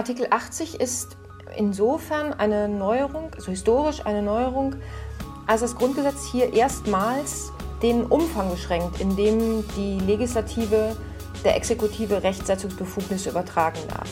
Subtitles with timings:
[0.00, 1.18] Artikel 80 ist
[1.58, 4.76] insofern eine Neuerung, also historisch eine Neuerung,
[5.46, 10.96] als das Grundgesetz hier erstmals den Umfang beschränkt, in dem die Legislative
[11.44, 14.08] der Exekutive Rechtsetzungsbefugnisse übertragen darf.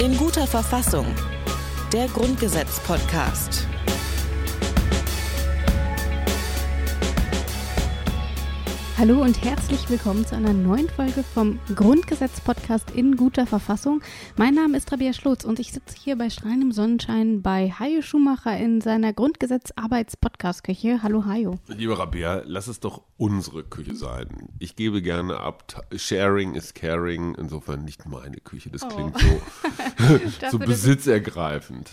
[0.00, 1.04] In guter Verfassung.
[1.92, 3.67] Der Grundgesetz-Podcast.
[8.98, 14.02] Hallo und herzlich willkommen zu einer neuen Folge vom Grundgesetz-Podcast in guter Verfassung.
[14.36, 18.58] Mein Name ist Rabia Schlotz und ich sitze hier bei strahlendem Sonnenschein bei Hajo Schumacher
[18.58, 21.00] in seiner Grundgesetz-Arbeits-Podcast-Küche.
[21.04, 21.60] Hallo Hajo.
[21.68, 24.48] Lieber Rabia, lass es doch unsere Küche sein.
[24.58, 25.86] Ich gebe gerne ab.
[25.94, 27.36] Sharing is caring.
[27.36, 28.70] Insofern nicht meine Küche.
[28.70, 28.88] Das Oh.
[28.88, 29.40] klingt so,
[30.50, 31.92] so besitzergreifend.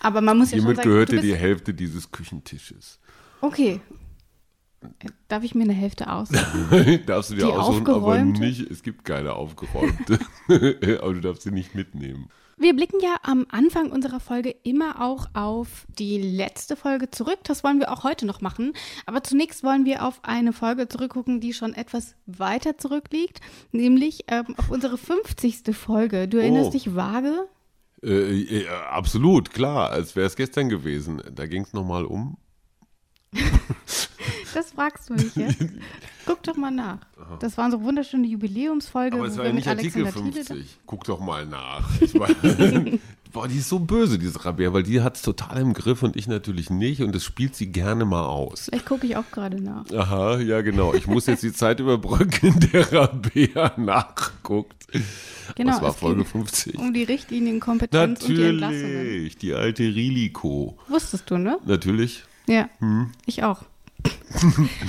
[0.00, 3.00] Aber man muss ja Hiermit schon sagen, gehört du dir die Hälfte dieses Küchentisches.
[3.42, 3.82] Okay.
[5.28, 6.28] Darf ich mir eine Hälfte aus?
[7.06, 10.18] darfst du dir Die aussuchen, aber nicht, es gibt keine aufgeräumte.
[10.48, 12.28] aber du darfst sie nicht mitnehmen.
[12.60, 17.38] Wir blicken ja am Anfang unserer Folge immer auch auf die letzte Folge zurück.
[17.44, 18.72] Das wollen wir auch heute noch machen.
[19.06, 23.40] Aber zunächst wollen wir auf eine Folge zurückgucken, die schon etwas weiter zurückliegt,
[23.70, 25.76] nämlich ähm, auf unsere 50.
[25.76, 26.26] Folge.
[26.26, 26.72] Du erinnerst Oh.
[26.72, 27.46] dich vage?
[28.02, 31.22] Äh, äh, absolut, klar, als wäre es gestern gewesen.
[31.32, 32.38] Da ging es nochmal um.
[34.58, 35.64] Das fragst du mich jetzt.
[36.26, 36.98] Guck doch mal nach.
[37.38, 39.16] Das war unsere wunderschöne Jubiläumsfolge.
[39.16, 40.78] Aber es war wir ja nicht Artikel Alexander Thiele 50.
[40.84, 41.88] Guck doch mal nach.
[42.14, 42.98] Meine,
[43.32, 46.16] boah, die ist so böse, diese Rabea, weil die hat es total im Griff und
[46.16, 48.64] ich natürlich nicht und das spielt sie gerne mal aus.
[48.64, 49.88] Vielleicht gucke ich auch gerade nach.
[49.92, 50.92] Aha, ja genau.
[50.92, 54.88] Ich muss jetzt die Zeit überbrücken, in der Rabea nachguckt.
[55.54, 56.78] Genau, Was war Folge ging 50?
[56.80, 58.92] Um die Richtlinienkompetenz und die Entlassungen.
[58.92, 60.76] Natürlich, die alte Riliko.
[60.88, 61.58] Wusstest du, ne?
[61.64, 62.24] Natürlich.
[62.48, 63.12] Ja, Hm.
[63.24, 63.62] ich auch.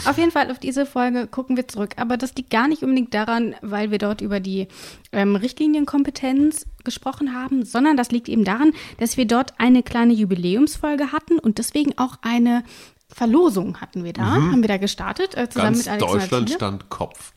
[0.05, 1.93] Auf jeden Fall auf diese Folge gucken wir zurück.
[1.97, 4.67] Aber das liegt gar nicht unbedingt daran, weil wir dort über die
[5.11, 11.11] ähm, Richtlinienkompetenz gesprochen haben, sondern das liegt eben daran, dass wir dort eine kleine Jubiläumsfolge
[11.11, 12.63] hatten und deswegen auch eine
[13.11, 15.83] Verlosung hatten wir da, haben wir da gestartet, äh, zusammen Mhm.
[15.83, 16.57] Ganz mit Alexander Deutschland Thiele.
[16.57, 17.33] stand Kopf.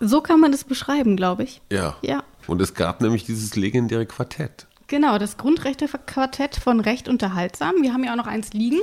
[0.00, 1.60] So kann man das beschreiben, glaube ich.
[1.70, 1.96] Ja.
[2.02, 2.24] Ja.
[2.48, 4.66] Und es gab nämlich dieses legendäre Quartett.
[4.88, 7.76] Genau, das Grundrechtequartett von Recht unterhaltsam.
[7.82, 8.80] Wir haben ja auch noch eins liegen.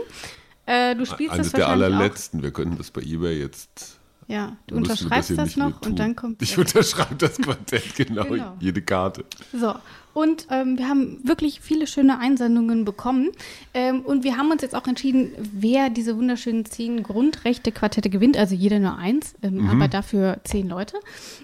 [0.70, 2.44] Äh, du spielst Eines das der allerletzten.
[2.44, 3.99] Wir könnten das bei eBay jetzt.
[4.30, 8.26] Ja, du wir unterschreibst das nicht noch und dann kommt Ich unterschreibe das Quartett, genau,
[8.26, 8.56] Genau.
[8.60, 9.26] Jede Karte.
[9.52, 9.74] So,
[10.14, 13.30] und ähm, wir haben wirklich viele schöne Einsendungen bekommen.
[13.74, 18.38] Ähm, und wir haben uns jetzt auch entschieden, wer diese wunderschönen zehn Grundrechte-Quartette gewinnt.
[18.38, 19.70] Also jeder nur eins, ähm, Mhm.
[19.70, 20.98] aber dafür zehn Leute.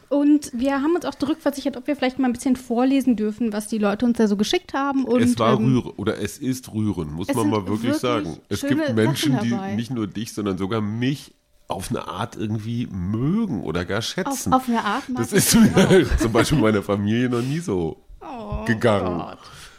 [0.09, 3.67] Und wir haben uns auch zurückversichert, ob wir vielleicht mal ein bisschen vorlesen dürfen, was
[3.67, 5.05] die Leute uns da so geschickt haben.
[5.05, 8.37] Und, es war ähm, rühren, oder es ist rühren, muss man mal wirklich, wirklich sagen.
[8.49, 11.33] Es gibt Menschen, die nicht nur dich, sondern sogar mich
[11.67, 14.53] auf eine Art irgendwie mögen oder gar auf, schätzen.
[14.53, 19.17] auf eine Art das ist mir zum Beispiel meiner Familie noch nie so Oh gegangen.
[19.19, 19.37] Gott.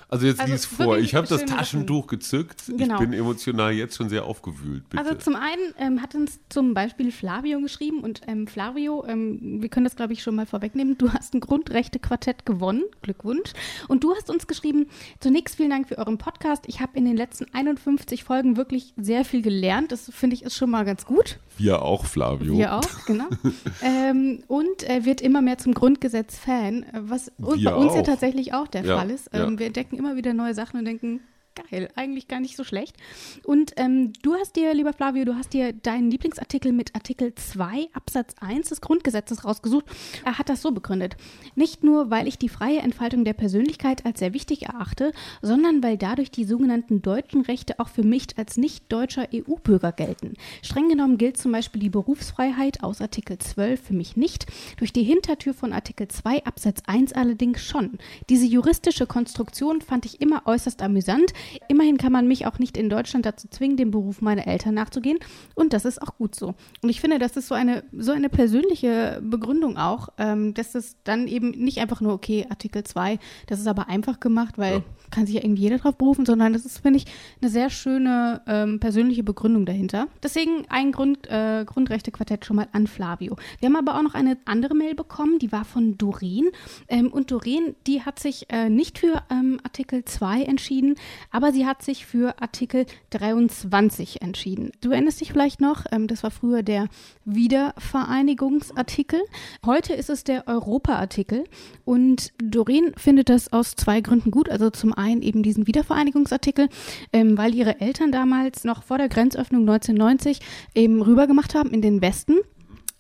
[0.09, 0.99] Also jetzt Also lies vor.
[0.99, 2.63] Ich habe das Taschentuch gezückt.
[2.69, 2.95] Genau.
[2.95, 4.89] Ich bin emotional jetzt schon sehr aufgewühlt.
[4.89, 5.03] Bitte.
[5.03, 9.69] Also zum einen ähm, hat uns zum Beispiel Flavio geschrieben und ähm, Flavio, ähm, wir
[9.69, 13.53] können das glaube ich schon mal vorwegnehmen, du hast ein Grundrechte-Quartett gewonnen, Glückwunsch.
[13.89, 14.87] Und du hast uns geschrieben,
[15.19, 16.65] zunächst vielen Dank für euren Podcast.
[16.69, 19.91] Ich habe in den letzten 51 Folgen wirklich sehr viel gelernt.
[19.91, 21.39] Das finde ich ist schon mal ganz gut.
[21.59, 22.57] Wir auch, Flavio.
[22.57, 23.27] Wir auch, genau.
[23.83, 28.07] ähm, und er wird immer mehr zum Grundgesetz-Fan, äh, was Wir bei uns ja auch.
[28.07, 29.31] tatsächlich auch der Ja, Fall ist.
[29.33, 29.47] ja.
[29.47, 31.21] Ähm, Wir entdecken immer wieder neue Sachen und denken,
[31.57, 32.97] geil, eigentlich gar nicht so schlecht.
[33.45, 37.89] Und ähm, du hast dir, lieber Flavio, du hast dir deinen Lieblingsartikel mit Artikel 2
[37.93, 39.87] Absatz 1 des Grundgesetzes rausgesucht.
[40.25, 41.17] Er hat das so begründet.
[41.55, 45.13] Nicht nur, weil ich die freie Entfaltung der Persönlichkeit als sehr wichtig erachte,
[45.43, 50.35] sondern weil dadurch die sogenannten deutschen Rechte auch für mich als nicht deutscher EU-Bürger gelten.
[50.63, 54.47] Streng genommen gilt zum Beispiel die Berufsfreiheit aus Artikel 12 für mich nicht,
[54.79, 57.99] durch die Hintertür von Artikel 2 Absatz 1 allerdings schon.
[58.29, 61.33] Diese juristische Konstruktion fand ich immer äußerst amüsant.
[61.69, 65.19] Immerhin kann man mich auch nicht in Deutschland dazu zwingen, dem Beruf meiner Eltern nachzugehen
[65.55, 66.55] und das ist auch gut so.
[66.83, 70.97] Und ich finde, das ist so eine, so eine persönliche Begründung auch, ähm, dass es
[71.05, 74.83] dann eben nicht einfach nur, okay, Artikel 2, das ist aber einfach gemacht, weil Ja.
[75.11, 77.07] kann sich ja irgendwie jeder drauf berufen, sondern das ist, finde ich,
[77.41, 80.09] eine sehr schöne ähm, persönliche Begründung dahinter.
[80.23, 83.37] Deswegen ein Grund, äh, Grundrechte-Quartett schon mal an Flavio.
[83.61, 86.49] Wir haben aber auch noch eine andere Mail bekommen, die war von Doreen.
[86.89, 90.97] Ähm, und Doreen, die hat sich äh, nicht für ähm, Artikel 2 entschieden,
[91.37, 94.73] aber sie hat sich für Artikel 23 entschieden.
[94.81, 96.89] Du erinnerst dich vielleicht noch, ähm, das war früher der
[97.27, 99.21] Wiedervereinigungsartikel.
[99.67, 101.45] Heute ist es der Europa-Artikel.
[101.85, 104.49] Und Doreen findet das aus zwei Gründen gut.
[104.49, 106.71] Also zum einen eben diesen Wiedervereinigungsartikel,
[107.13, 110.41] ähm, weil ihre Eltern damals noch vor der Grenzöffnung 1990
[110.75, 112.37] eben rübergemacht haben in den Westen.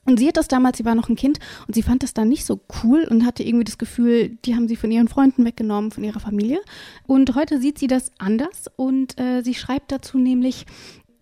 [0.06, 2.28] Und sie hat das damals, sie war noch ein Kind und sie fand das dann
[2.28, 5.90] nicht so cool und hatte irgendwie das Gefühl, die haben sie von ihren Freunden weggenommen,
[5.90, 6.60] von ihrer Familie.
[7.06, 10.66] Und heute sieht sie das anders und äh, sie schreibt dazu nämlich,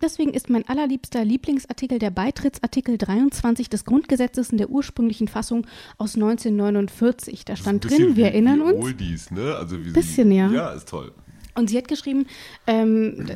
[0.01, 5.65] Deswegen ist mein allerliebster Lieblingsartikel der Beitrittsartikel 23 des Grundgesetzes in der ursprünglichen Fassung
[5.97, 7.45] aus 1949.
[7.45, 8.83] Da stand drin, wir erinnern uns.
[8.83, 9.55] Oldies, ne?
[9.55, 10.51] Also wie Bisschen, ja.
[10.51, 11.13] Ja, ist toll.
[11.55, 12.25] Und sie hat geschrieben,
[12.67, 13.27] ähm,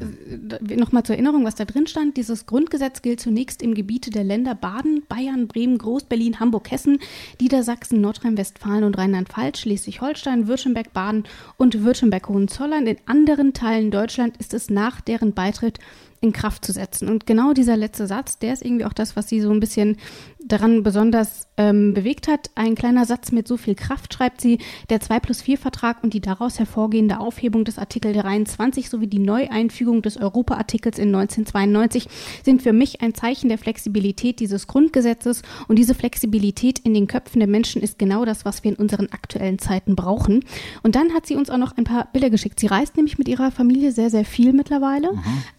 [0.75, 4.55] nochmal zur Erinnerung, was da drin stand, dieses Grundgesetz gilt zunächst im Gebiete der Länder
[4.55, 6.99] Baden, Bayern, Bremen, Groß-Berlin, Hamburg, Hessen,
[7.39, 11.23] Niedersachsen, Nordrhein-Westfalen und Rheinland-Pfalz, Schleswig-Holstein, Württemberg, Baden
[11.55, 12.87] und Württemberg-Hohenzollern.
[12.87, 15.79] In anderen Teilen Deutschland ist es nach deren Beitritt
[16.21, 17.07] in Kraft zu setzen.
[17.07, 19.97] Und genau dieser letzte Satz, der ist irgendwie auch das, was sie so ein bisschen
[20.43, 22.49] daran besonders ähm, bewegt hat.
[22.55, 26.13] Ein kleiner Satz mit so viel Kraft, schreibt sie, der 2 plus 4 Vertrag und
[26.13, 32.07] die daraus hervorgehende Aufhebung des Artikel 23 sowie die Neueinfügung des Europa-Artikels in 1992
[32.43, 37.39] sind für mich ein Zeichen der Flexibilität dieses Grundgesetzes und diese Flexibilität in den Köpfen
[37.39, 40.45] der Menschen ist genau das, was wir in unseren aktuellen Zeiten brauchen.
[40.83, 42.59] Und dann hat sie uns auch noch ein paar Bilder geschickt.
[42.59, 45.11] Sie reist nämlich mit ihrer Familie sehr, sehr viel mittlerweile.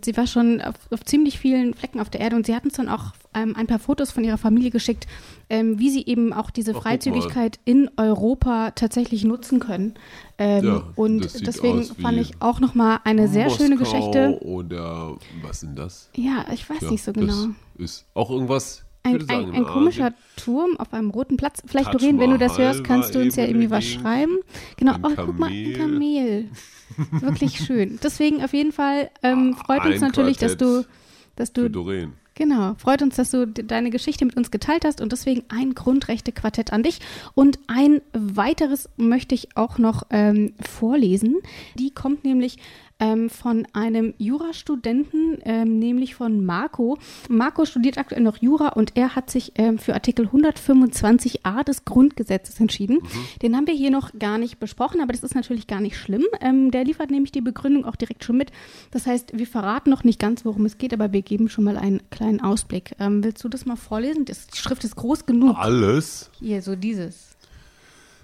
[0.03, 2.75] Sie war schon auf, auf ziemlich vielen Flecken auf der Erde und sie hat uns
[2.75, 5.07] dann auch ähm, ein paar Fotos von ihrer Familie geschickt,
[5.49, 9.95] ähm, wie sie eben auch diese Ach, Freizügigkeit in Europa tatsächlich nutzen können.
[10.39, 14.39] Ähm, Ja, und deswegen fand ich auch nochmal eine sehr schöne Moskau Geschichte.
[14.43, 16.11] Oder was sind das?
[16.17, 17.49] Ja, ich weiß Ja, nicht so genau.
[17.79, 18.85] Das ist auch irgendwas.
[19.03, 20.19] Ein, sagen, ein, in ein komischer Asien.
[20.37, 21.63] Turm auf einem roten Platz.
[21.67, 24.39] Vielleicht, Doreen, wenn du das hörst, kannst du uns ja irgendwie was schreiben.
[24.77, 26.49] Genau, oh, guck mal, ein Kamel.
[27.13, 27.99] Wirklich schön.
[28.03, 30.89] Deswegen auf jeden Fall ähm, freut uns Ein natürlich, dass Quartett du,
[31.37, 32.13] dass Für du Doreen.
[32.35, 35.75] Genau, freut uns, dass du de- deine Geschichte mit uns geteilt hast und deswegen ein
[35.75, 37.01] Grundrechte-Quartett an dich.
[37.35, 41.37] Und ein weiteres möchte ich auch noch ähm, vorlesen.
[41.75, 42.57] Die kommt nämlich
[43.01, 46.99] ähm, von einem Jurastudenten, ähm, nämlich von Marco.
[47.29, 52.61] Marco studiert aktuell noch Jura und er hat sich ähm, für Artikel 125a des Grundgesetzes
[52.61, 52.99] entschieden.
[53.43, 56.25] Den haben wir hier noch gar nicht besprochen, aber das ist natürlich gar nicht schlimm.
[56.41, 58.53] Ähm, der liefert nämlich die Begründung auch direkt schon mit.
[58.91, 61.77] Das heißt, wir verraten noch nicht ganz, worum es geht, aber wir geben schon mal
[61.77, 62.95] einen kleinen Ausblick.
[62.99, 64.25] Ähm, willst du das mal vorlesen?
[64.25, 65.57] Das, die Schrift ist groß genug.
[65.59, 67.30] Alles Hier, so dieses.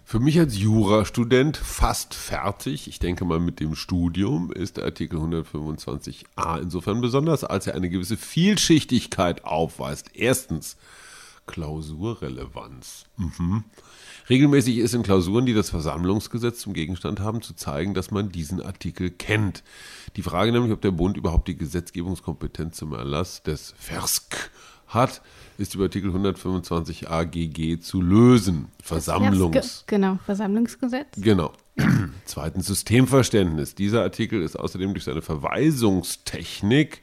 [0.08, 5.18] Für mich als Jurastudent fast fertig, ich denke mal mit dem Studium, ist der Artikel
[5.18, 10.12] 125a insofern besonders, als er eine gewisse Vielschichtigkeit aufweist.
[10.14, 10.76] Erstens
[11.48, 13.06] Klausurrelevanz.
[13.16, 13.64] Mhm.
[14.30, 18.62] Regelmäßig ist in Klausuren, die das Versammlungsgesetz zum Gegenstand haben, zu zeigen, dass man diesen
[18.62, 19.64] Artikel kennt.
[20.14, 24.52] Die Frage nämlich, ob der Bund überhaupt die Gesetzgebungskompetenz zum Erlass des Versk
[24.88, 25.22] hat,
[25.58, 28.68] ist über Artikel 125 AGG zu lösen.
[28.82, 29.84] Versammlungs.
[29.86, 31.08] Genau, Versammlungsgesetz.
[31.16, 31.52] Genau.
[32.24, 33.74] Zweitens Systemverständnis.
[33.74, 37.02] Dieser Artikel ist außerdem durch seine Verweisungstechnik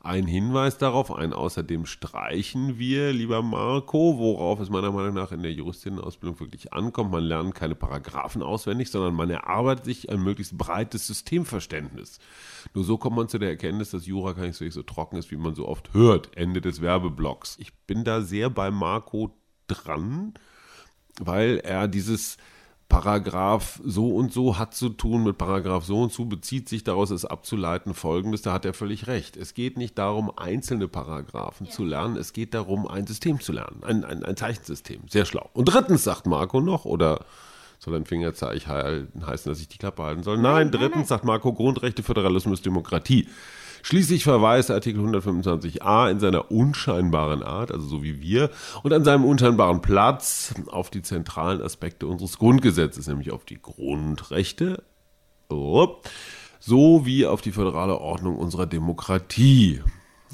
[0.00, 5.42] ein Hinweis darauf, ein außerdem streichen wir, lieber Marco, worauf es meiner Meinung nach in
[5.42, 7.10] der Juristinnenausbildung wirklich ankommt.
[7.10, 12.20] Man lernt keine Paragraphen auswendig, sondern man erarbeitet sich ein möglichst breites Systemverständnis.
[12.74, 15.32] Nur so kommt man zu der Erkenntnis, dass Jura gar nicht so, so trocken ist,
[15.32, 16.36] wie man so oft hört.
[16.36, 17.56] Ende des Werbeblocks.
[17.58, 19.36] Ich bin da sehr bei Marco
[19.66, 20.34] dran,
[21.20, 22.36] weil er dieses
[22.88, 27.10] Paragraph so und so hat zu tun mit Paragraph so und so, bezieht sich daraus,
[27.10, 29.36] ist abzuleiten folgendes, da hat er völlig recht.
[29.36, 33.82] Es geht nicht darum, einzelne Paragraphen zu lernen, es geht darum, ein System zu lernen,
[33.84, 35.02] ein, ein, ein Zeichensystem.
[35.08, 35.50] Sehr schlau.
[35.52, 37.26] Und drittens sagt Marco noch, oder
[37.78, 40.38] soll ein Fingerzeichen heißen, dass ich die Klappe halten soll?
[40.38, 43.28] Nein, drittens sagt Marco, Grundrechte, Föderalismus, Demokratie.
[43.88, 48.50] Schließlich verweist Artikel 125a in seiner unscheinbaren Art, also so wie wir,
[48.82, 54.82] und an seinem unscheinbaren Platz auf die zentralen Aspekte unseres Grundgesetzes, nämlich auf die Grundrechte
[55.48, 56.02] oh,
[56.60, 59.80] sowie auf die föderale Ordnung unserer Demokratie.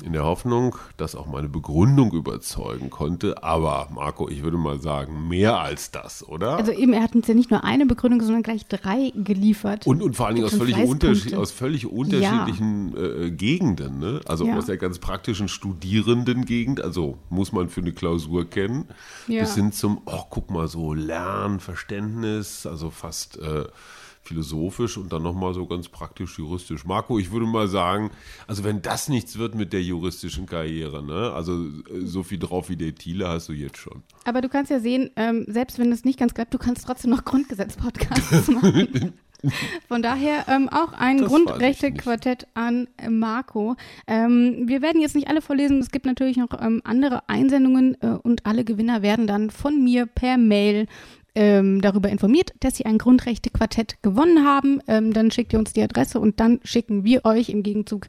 [0.03, 3.43] In der Hoffnung, dass auch meine Begründung überzeugen konnte.
[3.45, 6.57] Aber Marco, ich würde mal sagen, mehr als das, oder?
[6.57, 9.87] Also eben, er hat uns ja nicht nur eine Begründung, sondern gleich drei geliefert.
[9.87, 13.99] Und, und vor allen Dingen aus völlig, unterschied, aus völlig unterschiedlichen äh, Gegenden.
[14.01, 14.21] Ne?
[14.27, 14.57] Also Ja.
[14.59, 18.89] aus der ganz praktischen Studierendengegend, also muss man für eine Klausur kennen,
[19.29, 19.41] Ja.
[19.41, 23.65] bis hin zum, oh, guck mal, so Lernverständnis, also fast äh,
[24.25, 26.85] philosophisch und dann nochmal so ganz praktisch juristisch.
[26.85, 28.11] Marco, ich würde mal sagen,
[28.47, 31.33] also wenn das nichts wird mit der juristischen Karriere, ne?
[31.33, 34.03] also äh, so viel drauf wie der Thiele hast du jetzt schon.
[34.25, 37.11] Aber du kannst ja sehen, ähm, selbst wenn es nicht ganz klappt, du kannst trotzdem
[37.11, 39.13] noch Grundgesetz-Podcasts machen.
[39.89, 43.77] Von daher ähm, auch ein Grundrechte-Quartett an äh, Marco.
[44.07, 45.81] Ähm, wir werden jetzt nicht alle vorlesen.
[45.81, 50.07] Es gibt natürlich noch ähm, andere Einsendungen äh, und alle Gewinner werden dann von mir
[50.07, 50.87] per Mail
[51.35, 54.81] ähm, darüber informiert, dass sie ein Grundrechte-Quartett gewonnen haben.
[54.87, 58.07] Ähm, dann schickt ihr uns die Adresse und dann schicken wir euch im Gegenzug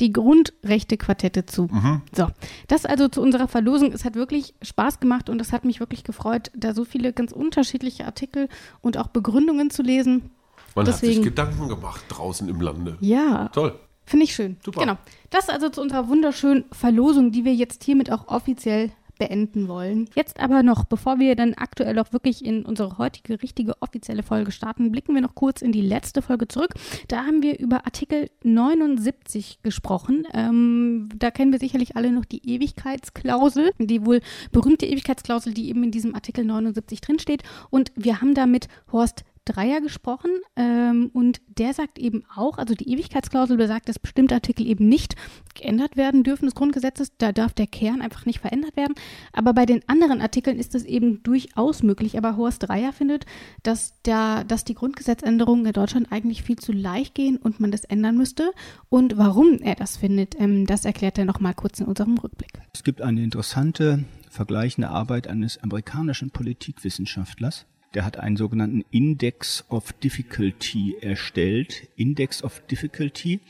[0.00, 1.68] die Grundrechte-Quartette zu.
[1.70, 2.02] Mhm.
[2.14, 2.26] So,
[2.68, 3.92] das also zu unserer Verlosung.
[3.92, 7.32] Es hat wirklich Spaß gemacht und es hat mich wirklich gefreut, da so viele ganz
[7.32, 8.48] unterschiedliche Artikel
[8.82, 10.30] und auch Begründungen zu lesen.
[10.74, 12.96] Man Deswegen- hat sich Gedanken gemacht draußen im Lande.
[13.00, 13.78] Ja, Toll.
[14.08, 14.56] Finde ich schön.
[14.64, 14.80] Super.
[14.82, 14.98] Genau.
[15.30, 20.08] Das also zu unserer wunderschönen Verlosung, die wir jetzt hiermit auch offiziell beenden wollen.
[20.14, 24.52] Jetzt aber noch, bevor wir dann aktuell auch wirklich in unsere heutige richtige offizielle Folge
[24.52, 26.74] starten, blicken wir noch kurz in die letzte Folge zurück.
[27.08, 30.26] Da haben wir über Artikel 79 gesprochen.
[30.32, 34.20] Ähm, da kennen wir sicherlich alle noch die Ewigkeitsklausel, die wohl
[34.52, 37.42] berühmte Ewigkeitsklausel, die eben in diesem Artikel 79 drinsteht.
[37.70, 42.74] Und wir haben da mit Horst Dreier gesprochen ähm, und der sagt eben auch, also
[42.74, 45.14] die Ewigkeitsklausel besagt, dass bestimmte Artikel eben nicht
[45.54, 47.12] geändert werden dürfen des Grundgesetzes.
[47.16, 48.94] Da darf der Kern einfach nicht verändert werden.
[49.32, 52.18] Aber bei den anderen Artikeln ist es eben durchaus möglich.
[52.18, 53.24] Aber Horst Dreier findet,
[53.62, 57.84] dass, der, dass die Grundgesetzänderungen in Deutschland eigentlich viel zu leicht gehen und man das
[57.84, 58.52] ändern müsste.
[58.88, 62.52] Und warum er das findet, ähm, das erklärt er nochmal kurz in unserem Rückblick.
[62.74, 67.66] Es gibt eine interessante vergleichende Arbeit eines amerikanischen Politikwissenschaftlers.
[67.96, 71.88] Der hat einen sogenannten Index of Difficulty erstellt.
[71.96, 73.40] Index of Difficulty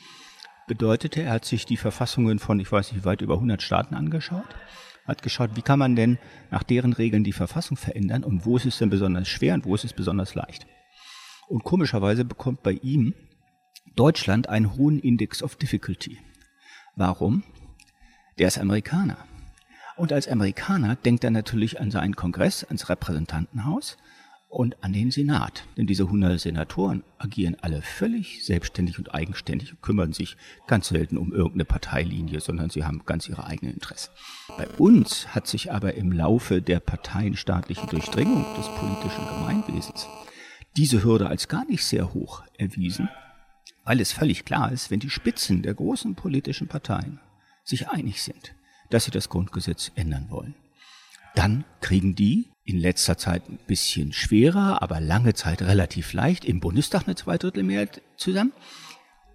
[0.68, 4.46] bedeutete, er hat sich die Verfassungen von, ich weiß nicht, weit über 100 Staaten angeschaut,
[5.04, 6.18] hat geschaut, wie kann man denn
[6.52, 9.74] nach deren Regeln die Verfassung verändern und wo ist es denn besonders schwer und wo
[9.74, 10.68] ist es besonders leicht.
[11.48, 13.14] Und komischerweise bekommt bei ihm
[13.96, 16.18] Deutschland einen hohen Index of Difficulty.
[16.94, 17.42] Warum?
[18.38, 19.18] Der ist Amerikaner.
[19.96, 23.96] Und als Amerikaner denkt er natürlich an seinen Kongress, ans Repräsentantenhaus
[24.48, 25.64] und an den Senat.
[25.76, 30.36] Denn diese 100 Senatoren agieren alle völlig selbstständig und eigenständig und kümmern sich
[30.66, 34.10] ganz selten um irgendeine Parteilinie, sondern sie haben ganz ihre eigenen Interessen.
[34.56, 40.06] Bei uns hat sich aber im Laufe der parteienstaatlichen Durchdringung des politischen Gemeinwesens
[40.76, 43.08] diese Hürde als gar nicht sehr hoch erwiesen,
[43.84, 47.20] weil es völlig klar ist, wenn die Spitzen der großen politischen Parteien
[47.64, 48.54] sich einig sind,
[48.90, 50.54] dass sie das Grundgesetz ändern wollen,
[51.34, 56.60] dann kriegen die in letzter Zeit ein bisschen schwerer, aber lange Zeit relativ leicht im
[56.60, 58.52] Bundestag eine Zweidrittelmehrheit zusammen.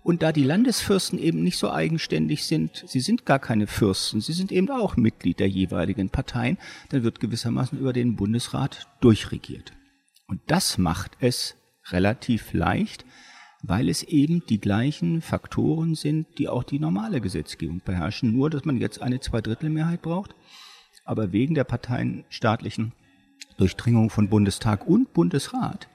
[0.03, 4.33] Und da die Landesfürsten eben nicht so eigenständig sind, sie sind gar keine Fürsten, sie
[4.33, 6.57] sind eben auch Mitglied der jeweiligen Parteien,
[6.89, 9.71] dann wird gewissermaßen über den Bundesrat durchregiert.
[10.27, 11.55] Und das macht es
[11.91, 13.05] relativ leicht,
[13.61, 18.33] weil es eben die gleichen Faktoren sind, die auch die normale Gesetzgebung beherrschen.
[18.33, 20.35] Nur, dass man jetzt eine Zweidrittelmehrheit braucht.
[21.05, 22.93] Aber wegen der parteienstaatlichen
[23.57, 25.87] Durchdringung von Bundestag und Bundesrat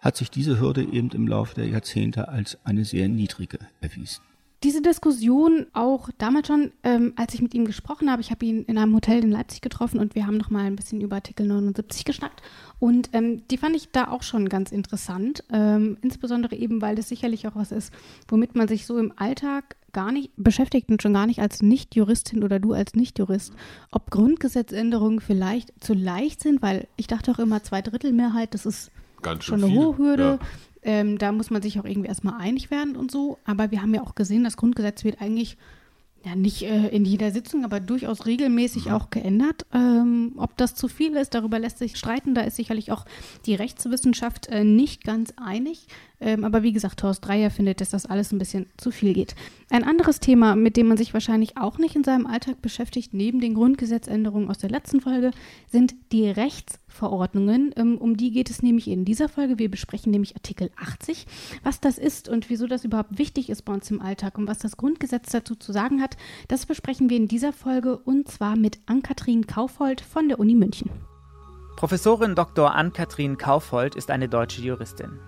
[0.00, 4.22] hat sich diese Hürde eben im Laufe der Jahrzehnte als eine sehr niedrige erwiesen.
[4.62, 8.64] Diese Diskussion auch damals schon, ähm, als ich mit ihm gesprochen habe, ich habe ihn
[8.64, 11.46] in einem Hotel in Leipzig getroffen und wir haben noch mal ein bisschen über Artikel
[11.46, 12.42] 79 geschnackt
[12.78, 17.08] und ähm, die fand ich da auch schon ganz interessant, ähm, insbesondere eben, weil das
[17.08, 17.92] sicherlich auch was ist,
[18.28, 22.44] womit man sich so im Alltag gar nicht beschäftigt und schon gar nicht als Nicht-Juristin
[22.44, 23.54] oder du als Nicht-Jurist,
[23.90, 28.90] ob Grundgesetzänderungen vielleicht zu leicht sind, weil ich dachte auch immer Zweidrittelmehrheit, das ist
[29.22, 29.78] Ganz schon eine viel.
[29.78, 30.38] hohe Hürde.
[30.40, 30.46] Ja.
[30.82, 33.38] Ähm, da muss man sich auch irgendwie erstmal einig werden und so.
[33.46, 35.56] Aber wir haben ja auch gesehen, das Grundgesetz wird eigentlich
[36.24, 38.24] ja nicht äh, in jeder Sitzung, aber durchaus Mhm.
[38.30, 39.64] regelmäßig auch geändert.
[39.72, 42.34] Ähm, ob das zu viel ist, darüber lässt sich streiten.
[42.34, 43.04] Da ist sicherlich auch
[43.46, 45.86] die Rechtswissenschaft äh, nicht ganz einig.
[46.20, 49.34] Ähm, aber wie gesagt, Horst Dreier findet, dass das alles ein bisschen zu viel geht.
[49.70, 53.40] Ein anderes Thema, mit dem man sich wahrscheinlich auch nicht in seinem Alltag beschäftigt, neben
[53.40, 55.30] den Grundgesetzänderungen aus der letzten Folge,
[55.66, 57.74] sind die Rechtsverordnungen.
[57.76, 59.58] Ähm, um die geht es nämlich in dieser Folge.
[59.58, 61.26] Wir besprechen nämlich Artikel 80.
[61.62, 64.58] Was das ist und wieso das überhaupt wichtig ist bei uns im Alltag und was
[64.58, 66.16] das Grundgesetz dazu zu sagen hat,
[66.48, 70.90] das besprechen wir in dieser Folge und zwar mit Ann-Kathrin Kaufhold von der Uni München.
[71.76, 72.74] Professorin Dr.
[72.74, 75.18] Ann-Kathrin Kaufhold ist eine deutsche Juristin.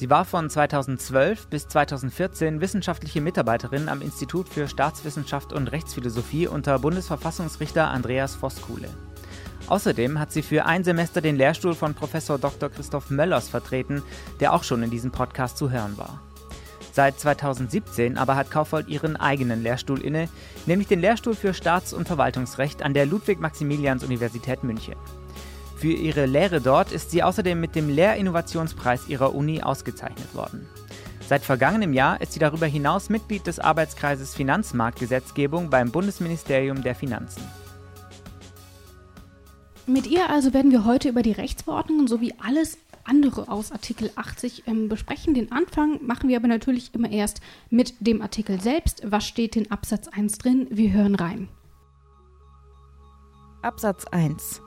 [0.00, 6.78] Sie war von 2012 bis 2014 wissenschaftliche Mitarbeiterin am Institut für Staatswissenschaft und Rechtsphilosophie unter
[6.78, 8.88] Bundesverfassungsrichter Andreas Voskuhle.
[9.66, 12.70] Außerdem hat sie für ein Semester den Lehrstuhl von Professor Dr.
[12.70, 14.02] Christoph Möllers vertreten,
[14.40, 16.22] der auch schon in diesem Podcast zu hören war.
[16.92, 20.30] Seit 2017 aber hat Kaufhold ihren eigenen Lehrstuhl inne,
[20.64, 24.96] nämlich den Lehrstuhl für Staats- und Verwaltungsrecht an der Ludwig-Maximilians-Universität München.
[25.80, 30.68] Für ihre Lehre dort ist sie außerdem mit dem Lehrinnovationspreis ihrer Uni ausgezeichnet worden.
[31.26, 37.42] Seit vergangenem Jahr ist sie darüber hinaus Mitglied des Arbeitskreises Finanzmarktgesetzgebung beim Bundesministerium der Finanzen.
[39.86, 44.64] Mit ihr also werden wir heute über die Rechtsverordnungen sowie alles andere aus Artikel 80
[44.66, 45.32] ähm, besprechen.
[45.32, 49.00] Den Anfang machen wir aber natürlich immer erst mit dem Artikel selbst.
[49.06, 50.66] Was steht in Absatz 1 drin?
[50.68, 51.48] Wir hören rein.
[53.62, 54.60] Absatz 1.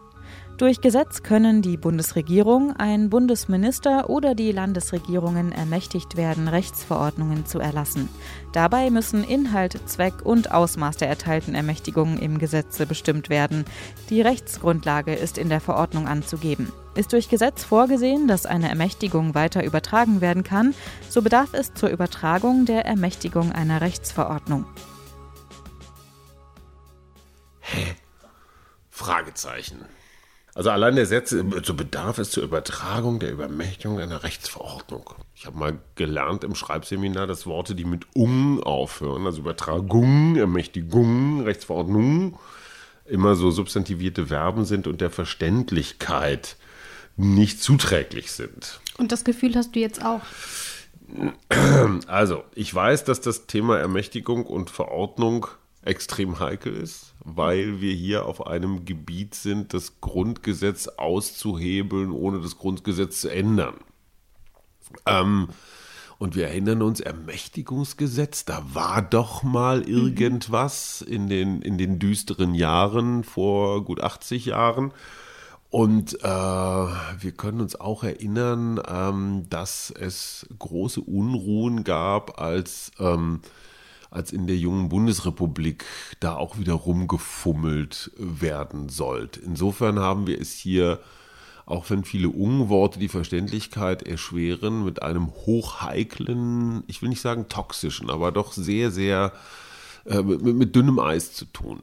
[0.58, 8.08] Durch Gesetz können die Bundesregierung, ein Bundesminister oder die Landesregierungen ermächtigt werden, Rechtsverordnungen zu erlassen.
[8.52, 13.66] Dabei müssen Inhalt, Zweck und Ausmaß der erteilten Ermächtigungen im Gesetze bestimmt werden.
[14.12, 16.72] Die Rechtsgrundlage ist in der Verordnung anzugeben.
[16.94, 20.76] Ist durch Gesetz vorgesehen, dass eine Ermächtigung weiter übertragen werden kann,
[21.10, 24.66] so bedarf es zur Übertragung der Ermächtigung einer Rechtsverordnung.
[27.62, 27.96] Hä?
[28.92, 29.80] Fragezeichen.
[30.56, 35.10] Also allein der Satz, so bedarf es zur Übertragung der Übermächtigung einer Rechtsverordnung.
[35.36, 41.42] Ich habe mal gelernt im Schreibseminar, dass Worte, die mit ung aufhören, also Übertragung, Ermächtigung,
[41.42, 42.38] Rechtsverordnung,
[43.06, 46.56] immer so substantivierte Verben sind und der Verständlichkeit
[47.18, 48.80] nicht zuträglich sind.
[48.98, 50.22] Und das Gefühl hast du jetzt auch?
[52.08, 55.48] Also, ich weiß, dass das Thema Ermächtigung und Verordnung
[55.84, 62.58] extrem heikel ist, weil wir hier auf einem Gebiet sind, das Grundgesetz auszuhebeln, ohne das
[62.58, 63.76] Grundgesetz zu ändern.
[65.06, 65.48] Ähm,
[66.20, 72.56] und wir erinnern uns, Ermächtigungsgesetz, da war doch mal irgendwas in den, in den düsteren
[72.56, 74.94] Jahren vor gut 80 Jahren.
[75.70, 83.42] Und äh, wir können uns auch erinnern, ähm, dass es große Unruhen gab, als ähm,
[84.14, 85.86] als in der jungen Bundesrepublik
[86.20, 89.40] da auch wieder rumgefummelt werden sollte.
[89.42, 91.00] Insofern haben wir es hier,
[91.66, 98.10] auch wenn viele Unworte die Verständlichkeit erschweren, mit einem hochheiklen, ich will nicht sagen toxischen,
[98.10, 99.32] aber doch sehr, sehr
[100.06, 101.80] äh, mit, mit dünnem Eis zu tun.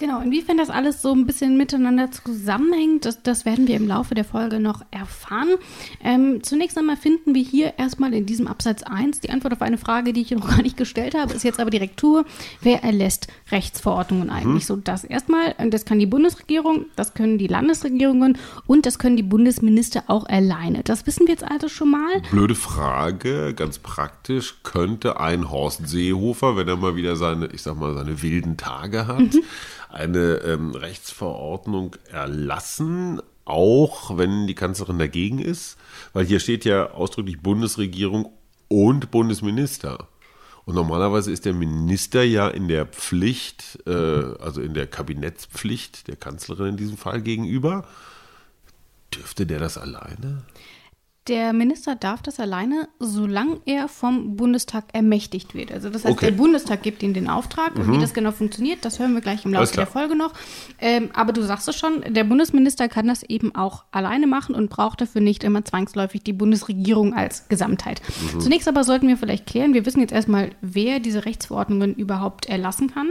[0.00, 4.14] Genau, inwiefern das alles so ein bisschen miteinander zusammenhängt, das, das werden wir im Laufe
[4.14, 5.48] der Folge noch erfahren.
[6.04, 9.76] Ähm, zunächst einmal finden wir hier erstmal in diesem Absatz 1 die Antwort auf eine
[9.76, 12.24] Frage, die ich noch gar nicht gestellt habe, ist jetzt aber Direktur.
[12.60, 14.62] Wer erlässt Rechtsverordnungen eigentlich?
[14.62, 14.66] Mhm.
[14.68, 18.38] So, das erstmal, das kann die Bundesregierung, das können die Landesregierungen
[18.68, 20.84] und das können die Bundesminister auch alleine.
[20.84, 22.22] Das wissen wir jetzt also schon mal.
[22.30, 27.80] Blöde Frage, ganz praktisch, könnte ein Horst Seehofer, wenn er mal wieder seine, ich sag
[27.80, 29.42] mal, seine wilden Tage hat, mhm
[29.88, 35.78] eine ähm, Rechtsverordnung erlassen, auch wenn die Kanzlerin dagegen ist,
[36.12, 38.32] weil hier steht ja ausdrücklich Bundesregierung
[38.68, 40.08] und Bundesminister.
[40.66, 46.16] Und normalerweise ist der Minister ja in der Pflicht, äh, also in der Kabinettspflicht der
[46.16, 47.86] Kanzlerin in diesem Fall gegenüber.
[49.14, 50.42] Dürfte der das alleine?
[51.28, 55.70] Der Minister darf das alleine, solange er vom Bundestag ermächtigt wird.
[55.70, 56.26] Also das heißt, Okay.
[56.26, 57.92] der Bundestag gibt ihm den Auftrag und Mhm.
[57.92, 59.86] wie das genau funktioniert, das hören wir gleich im Laufe der.
[59.86, 60.32] Folge noch.
[60.80, 64.70] Ähm, aber du sagst es schon, der Bundesminister kann das eben auch alleine machen und
[64.70, 68.00] braucht dafür nicht immer zwangsläufig die Bundesregierung als Gesamtheit.
[68.34, 68.40] Mhm.
[68.40, 72.90] Zunächst aber sollten wir vielleicht klären, wir wissen jetzt erstmal, wer diese Rechtsverordnungen überhaupt erlassen
[72.92, 73.08] kann.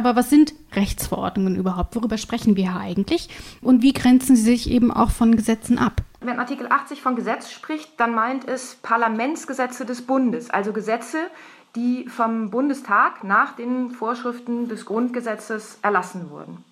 [0.00, 1.94] Aber was sind Rechtsverordnungen überhaupt?
[1.94, 3.28] Worüber sprechen wir hier eigentlich?
[3.60, 6.00] Und wie grenzen sie sich eben auch von Gesetzen ab?
[6.20, 11.18] Wenn Artikel 80 von Gesetz spricht, dann meint es Parlamentsgesetze des Bundes, also Gesetze,
[11.76, 16.64] die vom Bundestag nach den Vorschriften des Grundgesetzes erlassen wurden.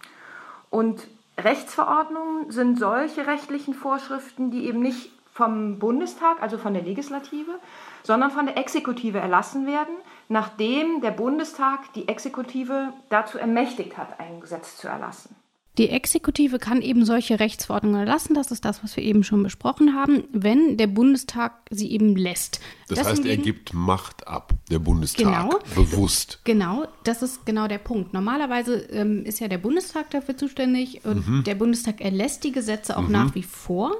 [0.70, 7.60] Und Rechtsverordnungen sind solche rechtlichen Vorschriften, die eben nicht vom Bundestag, also von der Legislative,
[8.02, 9.94] sondern von der Exekutive erlassen werden,
[10.28, 15.36] nachdem der Bundestag die Exekutive dazu ermächtigt hat, ein Gesetz zu erlassen.
[15.78, 18.34] Die Exekutive kann eben solche Rechtsverordnungen erlassen.
[18.34, 22.60] Das ist das, was wir eben schon besprochen haben, wenn der Bundestag sie eben lässt.
[22.88, 25.58] Das, heißt, er gibt Macht ab, der Bundestag, Genau.
[25.76, 26.40] bewusst.
[26.42, 28.12] Genau, das ist genau der Punkt.
[28.12, 33.08] Normalerweise ähm, ist ja der Bundestag dafür zuständig und der Bundestag erlässt die Gesetze auch
[33.08, 33.92] nach wie vor.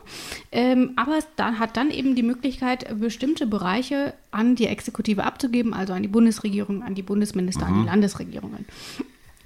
[0.50, 5.74] Ähm, aber es da, hat dann eben die Möglichkeit, bestimmte Bereiche an die Exekutive abzugeben,
[5.74, 8.64] also an die Bundesregierung, an die Bundesminister, an die Landesregierungen.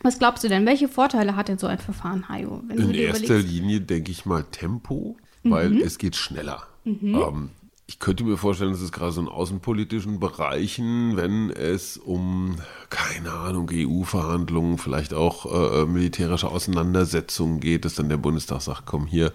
[0.03, 0.67] Was glaubst du denn?
[0.67, 2.63] Welche Vorteile hat denn so ein Verfahren, Hajo?
[2.69, 6.65] In erster überlegst- Linie denke ich mal Tempo, weil es geht schneller.
[6.85, 7.51] Ähm,
[7.87, 12.57] ich könnte mir vorstellen, dass es gerade so in außenpolitischen Bereichen, wenn es um,
[12.91, 15.47] keine Ahnung, EU-Verhandlungen, vielleicht auch
[15.83, 19.33] äh, militärische Auseinandersetzungen geht, dass dann der Bundestag sagt, komm hier,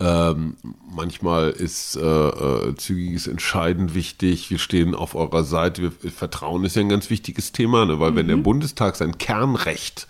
[0.00, 0.56] ähm,
[0.90, 4.50] manchmal ist äh, äh, zügiges Entscheiden wichtig.
[4.50, 5.82] Wir stehen auf eurer Seite.
[5.82, 8.00] Wir, Vertrauen ist ja ein ganz wichtiges Thema, ne?
[8.00, 10.08] weil wenn der Bundestag sein Kernrecht,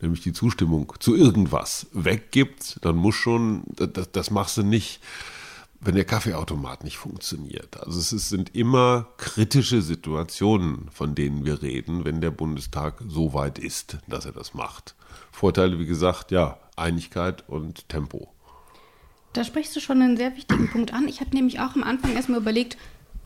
[0.00, 5.00] nämlich die Zustimmung zu irgendwas, weggibt, dann muss schon, das, das machst du nicht,
[5.80, 7.80] wenn der Kaffeeautomat nicht funktioniert.
[7.80, 13.34] Also es ist, sind immer kritische Situationen, von denen wir reden, wenn der Bundestag so
[13.34, 14.94] weit ist, dass er das macht.
[15.32, 18.35] Vorteile, wie gesagt, ja, Einigkeit und Tempo.
[19.36, 21.08] Da sprichst du schon einen sehr wichtigen Punkt an.
[21.08, 22.78] Ich habe nämlich auch am Anfang erstmal überlegt,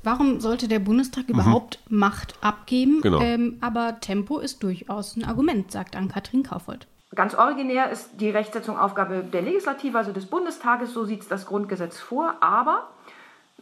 [0.03, 3.01] warum sollte der Bundestag überhaupt Macht abgeben?
[3.01, 3.21] Genau.
[3.21, 6.89] Ähm, aber Tempo ist durchaus ein Argument, sagt Ann-Kathrin Kaufhold.
[7.15, 11.47] Ganz originär ist die Rechtsetzung Aufgabe der Legislative, also des Bundestages, so sieht es das
[11.47, 12.89] Grundgesetz vor, aber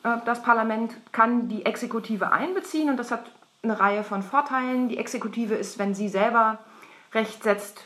[0.05, 3.25] äh, das Parlament kann die Exekutive einbeziehen und das hat
[3.63, 4.89] eine Reihe von Vorteilen.
[4.89, 6.59] Die Exekutive ist, wenn sie selber
[7.13, 7.85] Recht setzt,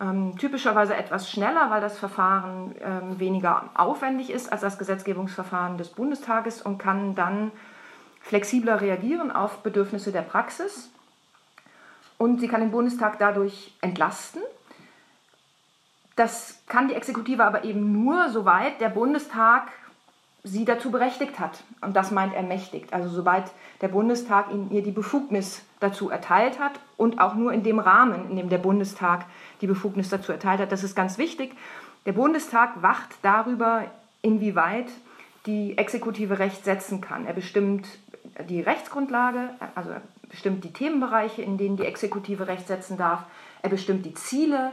[0.00, 5.90] ähm, typischerweise etwas schneller, weil das Verfahren ähm, weniger aufwendig ist als das Gesetzgebungsverfahren des
[5.90, 7.52] Bundestages und kann dann
[8.20, 10.90] flexibler reagieren auf Bedürfnisse der Praxis.
[12.18, 14.42] Und sie kann den Bundestag dadurch entlasten.
[16.16, 19.72] Das kann die Exekutive aber eben nur, soweit der Bundestag
[20.44, 21.62] sie dazu berechtigt hat.
[21.80, 22.92] Und das meint ermächtigt.
[22.92, 27.78] Also soweit der Bundestag ihr die Befugnis dazu erteilt hat und auch nur in dem
[27.78, 29.24] Rahmen, in dem der Bundestag
[29.60, 30.72] die Befugnis dazu erteilt hat.
[30.72, 31.54] Das ist ganz wichtig.
[32.06, 33.84] Der Bundestag wacht darüber,
[34.22, 34.86] inwieweit
[35.46, 37.26] die Exekutive Recht setzen kann.
[37.26, 37.86] Er bestimmt
[38.48, 43.24] die Rechtsgrundlage, also er bestimmt die Themenbereiche, in denen die Exekutive Recht setzen darf.
[43.62, 44.72] Er bestimmt die Ziele,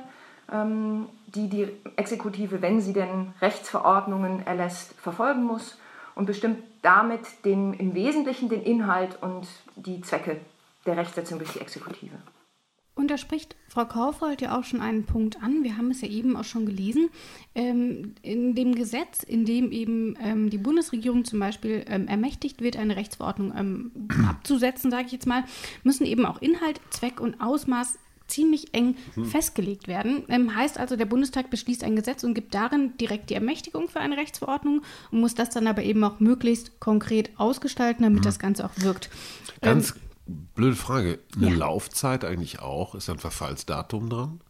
[0.51, 5.77] die die Exekutive, wenn sie denn Rechtsverordnungen erlässt, verfolgen muss
[6.15, 10.37] und bestimmt damit den, im Wesentlichen den Inhalt und die Zwecke
[10.85, 12.17] der Rechtsetzung durch die Exekutive.
[12.99, 15.63] Und da spricht Frau Kaufold ja auch schon einen Punkt an.
[15.63, 17.09] Wir haben es ja eben auch schon gelesen.
[17.55, 22.75] Ähm, in dem Gesetz, in dem eben ähm, die Bundesregierung zum Beispiel ähm, ermächtigt wird,
[22.75, 23.91] eine Rechtsverordnung ähm,
[24.27, 25.45] abzusetzen, sage ich jetzt mal,
[25.83, 27.97] müssen eben auch Inhalt, Zweck und Ausmaß
[28.29, 29.25] ziemlich eng mhm.
[29.25, 30.23] festgelegt werden.
[30.29, 33.99] Ähm, heißt also, der Bundestag beschließt ein Gesetz und gibt darin direkt die Ermächtigung für
[33.99, 38.25] eine Rechtsverordnung und muss das dann aber eben auch möglichst konkret ausgestalten, damit mhm.
[38.25, 39.09] das Ganze auch wirkt.
[39.61, 40.01] Ganz ähm,
[40.53, 41.19] Blöde Frage.
[41.35, 41.55] Eine ja.
[41.55, 42.93] Laufzeit eigentlich auch?
[42.95, 44.41] Ist ein Verfallsdatum dran?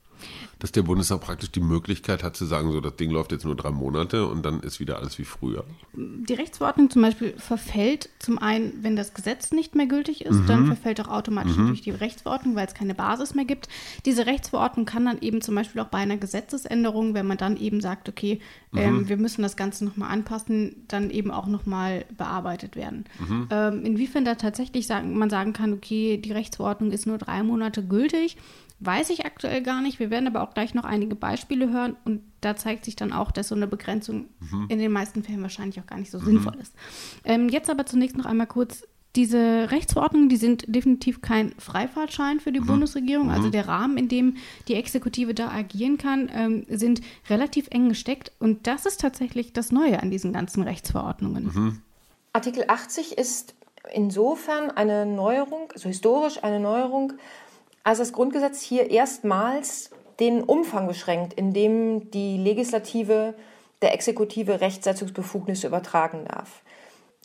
[0.60, 3.56] Dass der Bundestag praktisch die Möglichkeit hat zu sagen, so das Ding läuft jetzt nur
[3.56, 5.64] drei Monate und dann ist wieder alles wie früher.
[5.94, 10.48] Die Rechtsverordnung zum Beispiel verfällt zum einen, wenn das Gesetz nicht mehr gültig ist, mhm.
[10.48, 11.68] dann verfällt auch automatisch mhm.
[11.68, 13.70] durch die Rechtsverordnung, weil es keine Basis mehr gibt.
[14.06, 17.80] Diese Rechtsverordnung kann dann eben zum Beispiel auch bei einer Gesetzesänderung, wenn man dann eben
[17.80, 18.40] sagt, okay,
[18.72, 18.80] mhm.
[18.80, 23.06] ähm, wir müssen das Ganze nochmal anpassen, dann eben auch nochmal bearbeitet werden.
[23.20, 23.48] Mhm.
[23.50, 27.84] Ähm, inwiefern da tatsächlich sagen, man sagen kann, okay, die Rechtsverordnung ist nur drei Monate
[27.84, 28.38] gültig,
[28.82, 30.00] Weiß ich aktuell gar nicht.
[30.00, 33.32] Wir werden aber auch gleich noch einige Beispiele hören und da zeigt sich dann auch,
[33.32, 34.68] dass so eine Begrenzung mhm.
[34.70, 36.26] in den meisten Fällen wahrscheinlich auch gar nicht so mhm.
[36.26, 36.74] sinnvoll ist.
[37.26, 38.84] Ähm, jetzt aber zunächst noch einmal kurz
[39.16, 42.68] diese Rechtsverordnungen, die sind definitiv kein Freifahrtschein für die mhm.
[42.68, 43.32] Bundesregierung.
[43.32, 43.52] Also mhm.
[43.52, 44.38] der Rahmen, in dem
[44.68, 48.32] die Exekutive da agieren kann, ähm, sind relativ eng gesteckt.
[48.40, 51.46] Und das ist tatsächlich das Neue an diesen ganzen Rechtsverordnungen.
[51.46, 51.82] Mhm.
[52.34, 53.56] Artikel 80 ist
[53.92, 57.14] insofern eine Neuerung, also historisch eine Neuerung,
[57.90, 63.34] als das Grundgesetz hier erstmals den Umfang beschränkt, in dem die Legislative
[63.82, 66.62] der Exekutive Rechtsetzungsbefugnisse übertragen darf.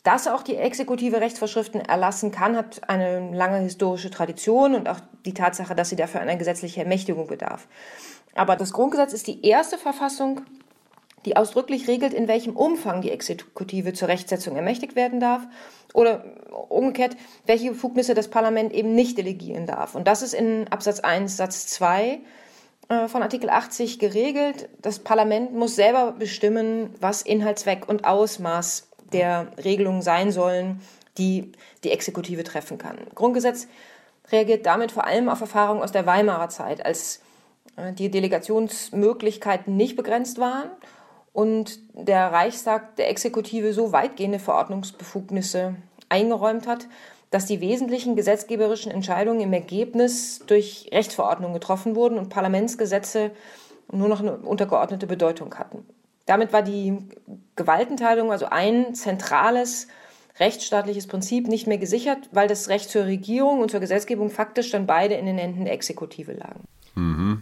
[0.01, 5.35] Dass auch die Exekutive Rechtsvorschriften erlassen kann, hat eine lange historische Tradition und auch die
[5.35, 7.67] Tatsache, dass sie dafür einer gesetzlichen Ermächtigung bedarf.
[8.33, 10.41] Aber das Grundgesetz ist die erste Verfassung,
[11.25, 15.41] die ausdrücklich regelt, in welchem Umfang die Exekutive zur Rechtsetzung ermächtigt werden darf
[15.93, 16.23] oder
[16.69, 19.95] umgekehrt, welche Befugnisse das Parlament eben nicht delegieren darf.
[19.95, 22.19] Und das ist in Absatz 1 Satz 2
[22.89, 24.69] äh, von Artikel 80 geregelt.
[24.81, 30.81] Das Parlament muss selber bestimmen, was Inhalt, Zweck und Ausmaß der Regelungen sein sollen,
[31.17, 31.51] die
[31.83, 32.97] die Exekutive treffen kann.
[33.15, 33.67] Grundgesetz
[34.31, 37.21] reagiert damit vor allem auf Erfahrungen aus der Weimarer Zeit, als
[37.77, 40.69] äh, die Delegationsmöglichkeiten nicht begrenzt waren
[41.35, 45.75] und der Reichstag der Exekutive so weitgehende Verordnungsbefugnisse
[46.07, 46.87] eingeräumt hat,
[47.29, 53.31] dass die wesentlichen gesetzgeberischen Entscheidungen im Ergebnis durch Rechtsverordnungen getroffen wurden und Parlamentsgesetze
[53.91, 55.85] nur noch eine untergeordnete Bedeutung hatten.
[56.25, 56.99] Damit war die
[57.57, 59.89] Gewaltenteilung, also ein zentrales
[60.39, 64.87] rechtsstaatliches Prinzip, nicht mehr gesichert, weil das Recht zur Regierung und zur Gesetzgebung faktisch dann
[64.87, 66.63] beide in den Händen der Exekutive lagen.
[66.95, 67.41] Mhm.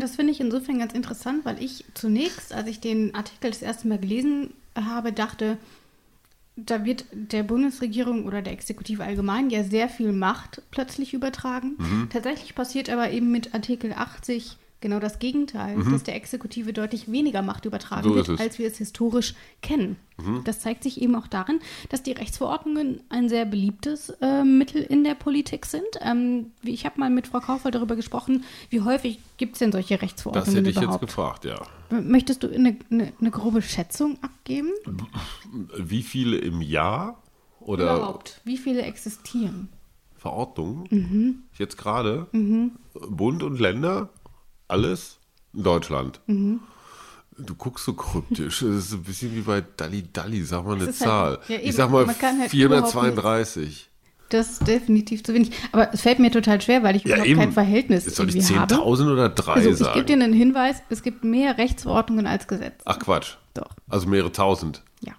[0.00, 3.60] Und das finde ich insofern ganz interessant, weil ich zunächst, als ich den Artikel das
[3.60, 5.58] erste Mal gelesen habe, dachte,
[6.56, 11.74] da wird der Bundesregierung oder der Exekutive allgemein ja sehr viel Macht plötzlich übertragen.
[11.76, 12.08] Mhm.
[12.10, 15.92] Tatsächlich passiert aber eben mit Artikel 80 genau das Gegenteil, mhm.
[15.92, 19.96] dass der Exekutive deutlich weniger Macht übertragen so wird, als wir es historisch kennen.
[20.18, 20.42] Mhm.
[20.44, 25.04] Das zeigt sich eben auch darin, dass die Rechtsverordnungen ein sehr beliebtes äh, Mittel in
[25.04, 25.84] der Politik sind.
[26.00, 30.00] Ähm, ich habe mal mit Frau Kaufel darüber gesprochen, wie häufig gibt es denn solche
[30.00, 31.02] Rechtsverordnungen Das hätte überhaupt?
[31.02, 31.60] ich jetzt gefragt, ja.
[32.00, 34.70] Möchtest du eine, eine, eine grobe Schätzung abgeben?
[35.76, 37.22] Wie viele im Jahr?
[37.60, 38.40] Oder Überhaupt.
[38.44, 39.68] Wie viele existieren?
[40.16, 40.86] Verordnungen?
[40.90, 41.42] Mhm.
[41.58, 42.26] Jetzt gerade?
[42.32, 42.72] Mhm.
[43.08, 44.10] Bund und Länder?
[44.70, 45.18] Alles
[45.54, 46.20] in Deutschland.
[46.26, 46.60] Mhm.
[47.38, 48.60] Du guckst so kryptisch.
[48.60, 50.42] Das ist ein bisschen wie bei Dalli Dalli.
[50.44, 51.38] Sag mal eine halt- Zahl.
[51.38, 53.88] Halt, ja, ich sag mal halt 432.
[54.28, 55.50] Das ist definitiv zu wenig.
[55.72, 57.40] Aber es fällt mir total schwer, weil ich Ja, überhaupt eben.
[57.40, 58.74] kein Verhältnis Soll ich irgendwie habe.
[58.74, 59.94] 10.000 oder 3 Also ich sagen?
[59.94, 62.78] gebe dir einen Hinweis, es gibt mehr Rechtsverordnungen als Gesetze.
[62.84, 63.36] Ach Quatsch.
[63.54, 63.70] Doch.
[63.88, 64.82] Also mehrere tausend.
[65.00, 65.14] Ja.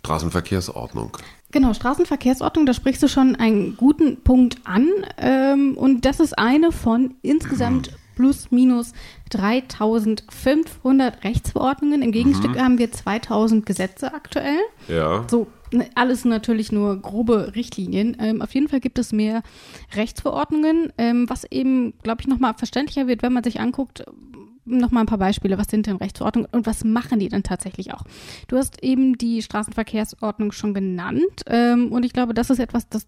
[0.00, 1.16] Straßenverkehrsordnung.
[1.52, 4.88] Genau, Straßenverkehrsordnung, da sprichst du schon einen guten Punkt an.
[5.18, 8.92] Ähm, und das ist eine von insgesamt plus minus
[9.30, 12.02] 3500 Rechtsverordnungen.
[12.02, 14.58] Im Gegenstück haben wir 2000 Gesetze aktuell.
[14.88, 15.24] Ja.
[15.30, 18.16] So, ne, alles natürlich nur grobe Richtlinien.
[18.18, 19.42] Ähm, auf jeden Fall gibt es mehr
[19.94, 24.04] Rechtsverordnungen, ähm, was eben, glaube ich, nochmal verständlicher wird, wenn man sich anguckt,
[24.64, 25.58] nochmal ein paar Beispiele.
[25.58, 28.02] Was sind denn Rechtsverordnungen und was machen die dann tatsächlich auch?
[28.48, 33.06] Du hast eben die Straßenverkehrsordnung schon genannt ähm, und ich glaube, das ist etwas, das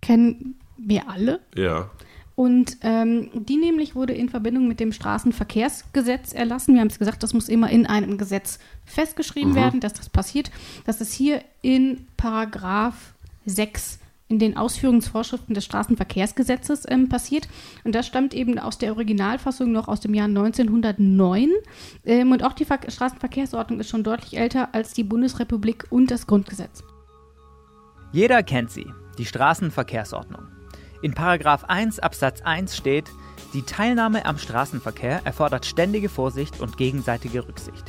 [0.00, 1.40] kennen wir alle.
[1.56, 1.90] Ja.
[2.40, 6.72] Und ähm, die nämlich wurde in Verbindung mit dem Straßenverkehrsgesetz erlassen.
[6.72, 10.50] Wir haben es gesagt, das muss immer in einem Gesetz festgeschrieben werden, dass das passiert.
[10.86, 13.12] Das ist hier in Paragraph
[13.44, 13.98] 6
[14.28, 17.46] in den Ausführungsvorschriften des Straßenverkehrsgesetzes ähm, passiert.
[17.84, 21.50] Und das stammt eben aus der Originalfassung noch aus dem Jahr 1909.
[22.06, 26.26] Ähm, und auch die Ver Straßenverkehrsordnung ist schon deutlich älter als die Bundesrepublik und das
[26.26, 26.84] Grundgesetz.
[28.12, 28.86] Jeder kennt sie,
[29.18, 30.59] die Straßenverkehrsordnung.
[31.02, 33.10] In Paragraph 1 Absatz 1 steht,
[33.54, 37.84] die Teilnahme am Straßenverkehr erfordert ständige Vorsicht und gegenseitige Rücksicht.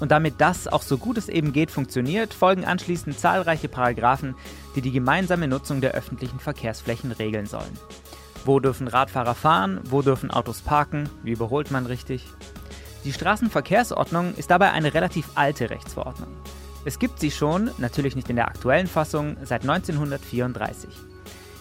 [0.00, 4.34] Und damit das auch so gut es eben geht funktioniert, folgen anschließend zahlreiche Paragraphen,
[4.74, 7.78] die die gemeinsame Nutzung der öffentlichen Verkehrsflächen regeln sollen.
[8.46, 9.80] Wo dürfen Radfahrer fahren?
[9.84, 11.10] Wo dürfen Autos parken?
[11.22, 12.24] Wie überholt man richtig?
[13.04, 16.30] Die Straßenverkehrsordnung ist dabei eine relativ alte Rechtsverordnung.
[16.86, 20.88] Es gibt sie schon, natürlich nicht in der aktuellen Fassung, seit 1934.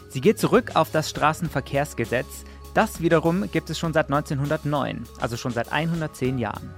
[0.09, 2.45] Sie geht zurück auf das Straßenverkehrsgesetz.
[2.73, 6.73] Das wiederum gibt es schon seit 1909, also schon seit 110 Jahren.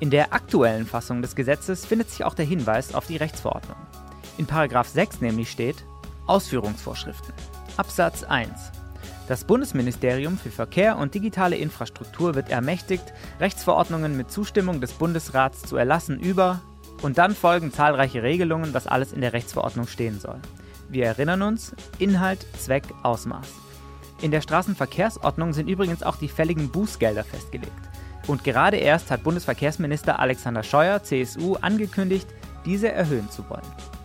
[0.00, 3.76] In der aktuellen Fassung des Gesetzes findet sich auch der Hinweis auf die Rechtsverordnung.
[4.36, 5.84] In Paragraph 6 nämlich steht
[6.26, 7.32] Ausführungsvorschriften.
[7.76, 8.50] Absatz 1.
[9.28, 15.76] Das Bundesministerium für Verkehr und digitale Infrastruktur wird ermächtigt, Rechtsverordnungen mit Zustimmung des Bundesrats zu
[15.76, 16.60] erlassen über
[17.02, 20.40] und dann folgen zahlreiche Regelungen, was alles in der Rechtsverordnung stehen soll.
[20.88, 23.48] Wir erinnern uns, Inhalt, Zweck, Ausmaß.
[24.22, 27.72] In der Straßenverkehrsordnung sind übrigens auch die fälligen Bußgelder festgelegt.
[28.26, 32.26] Und gerade erst hat Bundesverkehrsminister Alexander Scheuer, CSU, angekündigt,
[32.64, 33.95] diese erhöhen zu wollen.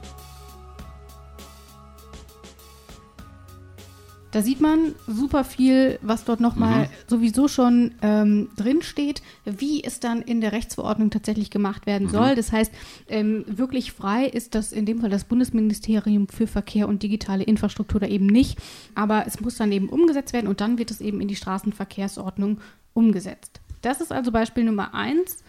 [4.32, 10.22] Da sieht man super viel, was dort nochmal sowieso schon ähm, drinsteht, wie es dann
[10.22, 12.36] in der Rechtsverordnung tatsächlich gemacht werden soll.
[12.36, 12.72] Das heißt,
[13.10, 18.00] ähm, wirklich frei ist das in dem Fall das Bundesministerium für Verkehr und digitale Infrastruktur
[18.00, 18.58] da eben nicht.
[18.96, 22.60] Aber es muss dann eben umgesetzt werden und dann wird es eben in die Straßenverkehrsordnung
[22.94, 23.60] umgesetzt.
[23.82, 25.44] Das ist also Beispiel Nummer eins.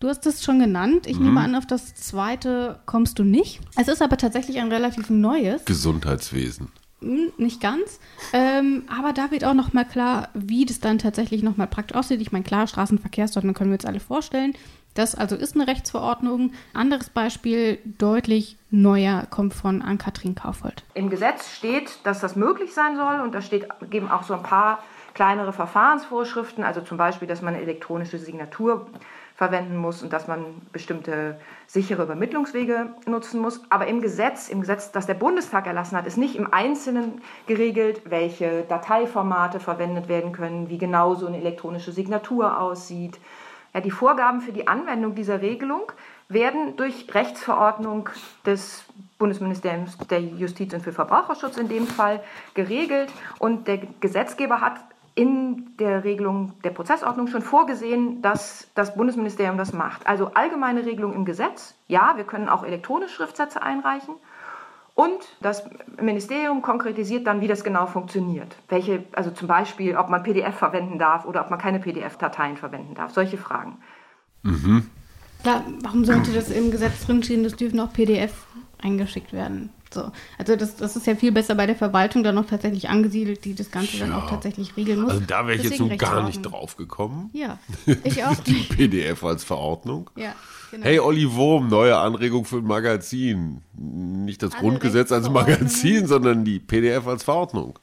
[0.00, 1.06] Du hast es schon genannt.
[1.06, 3.60] Ich nehme an, auf das zweite kommst du nicht.
[3.76, 5.64] Es ist aber tatsächlich ein relativ neues.
[5.64, 6.68] Gesundheitswesen.
[7.00, 8.00] Hm, Nicht ganz.
[8.32, 11.96] Ähm, aber da wird auch noch mal klar, wie das dann tatsächlich noch mal praktisch
[11.96, 12.20] aussieht.
[12.20, 14.54] Ich meine, klar, Straßenverkehrsordnung können wir uns alle vorstellen.
[14.94, 16.52] Das also ist eine Rechtsverordnung.
[16.74, 20.82] Anderes Beispiel, deutlich neuer, kommt von Ann-Kathrin Kaufold.
[20.94, 24.42] Im Gesetz steht, dass das möglich sein soll und da steht eben auch so ein
[24.42, 24.82] paar
[25.14, 28.88] kleinere Verfahrensvorschriften, also zum Beispiel, dass man eine elektronische Signatur
[29.36, 33.60] verwenden muss und dass man bestimmte sichere Übermittlungswege nutzen muss.
[33.68, 38.02] Aber im Gesetz, im Gesetz, das der Bundestag erlassen hat, ist nicht im Einzelnen geregelt,
[38.06, 43.20] welche Dateiformate verwendet werden können, wie genau so eine elektronische Signatur aussieht.
[43.74, 45.92] Ja, die Vorgaben für die Anwendung dieser Regelung
[46.30, 48.08] werden durch Rechtsverordnung
[48.46, 48.84] des
[49.18, 52.22] Bundesministeriums der Justiz und für Verbraucherschutz in dem Fall
[52.54, 53.12] geregelt.
[53.38, 54.80] Und der Gesetzgeber hat
[55.18, 60.06] in der Regelung der Prozessordnung schon vorgesehen, dass das Bundesministerium das macht.
[60.06, 61.74] Also allgemeine Regelung im Gesetz.
[61.88, 64.14] Ja, wir können auch elektronisch Schriftsätze einreichen.
[64.94, 65.68] Und das
[66.00, 68.54] Ministerium konkretisiert dann, wie das genau funktioniert.
[68.68, 72.94] Welche, also zum Beispiel, ob man PDF verwenden darf oder ob man keine PDF-Dateien verwenden
[72.94, 73.12] darf.
[73.12, 73.78] Solche Fragen.
[75.42, 78.46] Klar, warum sollte das im Gesetz drinstehen, das dürfen auch PDF
[78.80, 79.70] eingeschickt werden?
[79.92, 80.10] So.
[80.36, 83.54] Also das, das ist ja viel besser bei der Verwaltung dann noch tatsächlich angesiedelt, die
[83.54, 84.18] das Ganze dann Ja.
[84.18, 85.10] auch tatsächlich regeln muss.
[85.12, 87.30] Also da wäre ich jetzt nun gar nicht drauf gekommen.
[87.32, 87.58] Ja,
[88.04, 88.52] ich auch Die.
[88.64, 90.10] PDF als Verordnung.
[90.16, 90.34] Ja,
[90.70, 90.84] genau.
[90.84, 93.62] Hey Olli Wurm, neue Anregung für ein Magazin.
[93.74, 95.28] Nicht das Alle Grundgesetz als.
[95.30, 97.78] Magazin, sondern die PDF als Verordnung.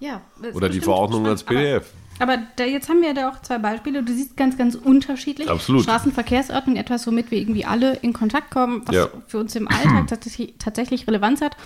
[0.00, 0.20] ja,
[0.54, 1.62] Oder die Verordnung als spannend.
[1.62, 1.90] PDF.
[2.18, 4.02] Aber, da, jetzt haben wir da auch zwei Beispiele.
[4.02, 5.48] Du siehst ganz, ganz unterschiedlich.
[5.50, 5.82] Absolut.
[5.82, 9.08] Straßenverkehrsordnung, etwas, womit wir irgendwie alle in Kontakt kommen, was Ja.
[9.26, 11.56] für uns im Alltag tatsächlich, tatsächlich Relevanz hat.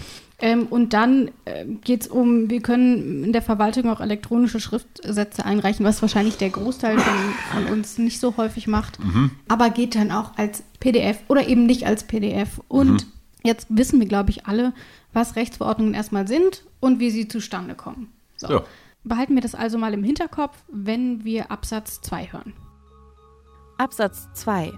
[0.41, 5.45] Ähm, und dann äh, geht es um, wir können in der Verwaltung auch elektronische Schriftsätze
[5.45, 9.01] einreichen, was wahrscheinlich der Großteil von, von uns nicht so häufig macht.
[9.01, 9.33] Mhm.
[9.49, 12.61] Aber geht dann auch als PDF oder eben nicht als PDF.
[12.69, 13.07] Und
[13.45, 14.73] Jetzt wissen wir, glaube ich, alle,
[15.13, 18.09] was Rechtsverordnungen erstmal sind und wie sie zustande kommen.
[18.37, 18.49] So.
[18.49, 18.65] Ja.
[19.05, 22.55] Behalten wir das also mal im Hinterkopf, wenn wir Absatz 2 hören.
[23.79, 24.73] Absatz 2.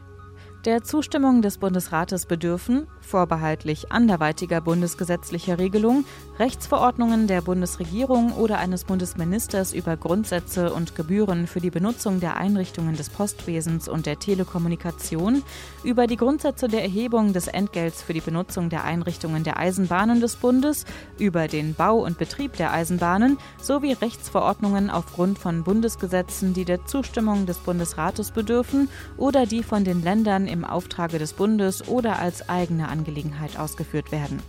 [0.66, 6.04] Der Zustimmung des Bundesrates bedürfen, vorbehaltlich anderweitiger bundesgesetzlicher Regelung,
[6.38, 12.94] Rechtsverordnungen der Bundesregierung oder eines Bundesministers über Grundsätze und Gebühren für die Benutzung der Einrichtungen
[12.94, 15.42] des Postwesens und der Telekommunikation,
[15.82, 20.36] über die Grundsätze der Erhebung des Entgelts für die Benutzung der Einrichtungen der Eisenbahnen des
[20.36, 20.84] Bundes,
[21.18, 27.46] über den Bau und Betrieb der Eisenbahnen sowie Rechtsverordnungen aufgrund von Bundesgesetzen, die der Zustimmung
[27.46, 32.88] des Bundesrates bedürfen oder die von den Ländern im Auftrage des Bundes oder als eigene
[32.88, 34.40] Angelegenheit ausgeführt werden.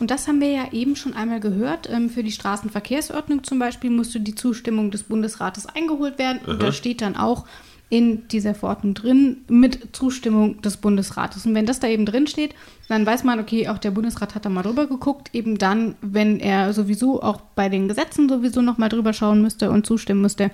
[0.00, 1.88] Und das haben wir ja eben schon einmal gehört.
[1.90, 6.40] Ähm, Für die Straßenverkehrsordnung zum Beispiel musste die Zustimmung des Bundesrates eingeholt werden.
[6.46, 7.46] Und da steht dann auch
[7.90, 11.46] in dieser Verordnung drin mit Zustimmung des Bundesrates.
[11.46, 12.54] Und wenn das da eben drin steht,
[12.88, 15.30] dann weiß man, okay, auch der Bundesrat hat da mal drüber geguckt.
[15.32, 19.70] Eben dann, wenn er sowieso auch bei den Gesetzen sowieso noch mal drüber schauen müsste
[19.70, 20.50] und zustimmen müsste.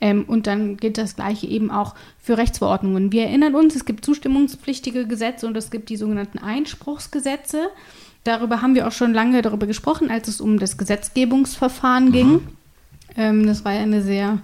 [0.00, 3.12] Ähm, und dann gilt das Gleiche eben auch für Rechtsverordnungen.
[3.12, 7.68] Wir erinnern uns, es gibt zustimmungspflichtige Gesetze und es gibt die sogenannten Einspruchsgesetze.
[8.24, 12.40] Darüber haben wir auch schon lange darüber gesprochen, als es um das Gesetzgebungsverfahren ging.
[13.16, 14.38] Ähm, das war ja eine sehr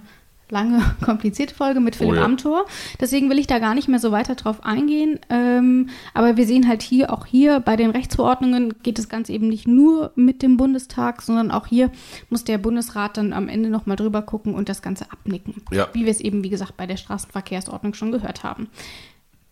[0.50, 2.24] lange, komplizierte Folge mit Philipp Oh ja.
[2.24, 2.66] Amthor.
[3.00, 5.18] Deswegen will ich da gar nicht mehr so weiter drauf eingehen.
[5.30, 9.48] Ähm, aber wir sehen halt hier, auch hier bei den Rechtsverordnungen geht das Ganze eben
[9.48, 11.90] nicht nur mit dem Bundestag, sondern auch hier
[12.30, 15.62] muss der Bundesrat dann am Ende nochmal drüber gucken und das Ganze abnicken.
[15.72, 15.88] Ja.
[15.92, 18.68] Wie wir es eben, wie gesagt, bei der Straßenverkehrsordnung schon gehört haben.